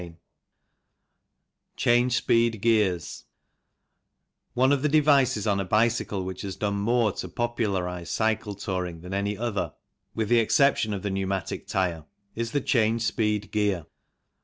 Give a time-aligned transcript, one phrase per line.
[0.01, 0.19] CHAPTER VIII
[1.75, 3.25] CHANGE SPEED GEARS
[4.55, 9.01] ONE of the devices on a bicycle which has done more to popularize cycle touring
[9.01, 9.73] than any other,
[10.15, 13.85] with the exception of the pneumatic tyre, is the change speed gear.